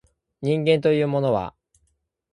[0.41, 1.53] 人間というものは